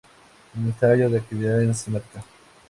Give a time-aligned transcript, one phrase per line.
[0.55, 2.25] Ensayo de actividad enzimática